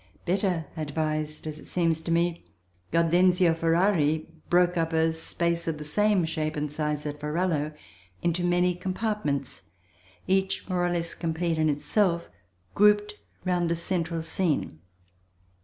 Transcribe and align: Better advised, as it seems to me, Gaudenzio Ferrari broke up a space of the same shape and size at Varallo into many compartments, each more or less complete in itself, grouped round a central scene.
Better 0.25 0.65
advised, 0.75 1.45
as 1.45 1.59
it 1.59 1.67
seems 1.67 2.01
to 2.01 2.09
me, 2.11 2.43
Gaudenzio 2.91 3.53
Ferrari 3.53 4.27
broke 4.49 4.75
up 4.75 4.93
a 4.93 5.13
space 5.13 5.67
of 5.67 5.77
the 5.77 5.83
same 5.85 6.25
shape 6.25 6.55
and 6.55 6.71
size 6.71 7.05
at 7.05 7.19
Varallo 7.19 7.71
into 8.23 8.43
many 8.43 8.73
compartments, 8.73 9.61
each 10.25 10.67
more 10.67 10.83
or 10.83 10.89
less 10.89 11.13
complete 11.13 11.59
in 11.59 11.69
itself, 11.69 12.29
grouped 12.73 13.13
round 13.45 13.69
a 13.71 13.75
central 13.75 14.23
scene. 14.23 14.79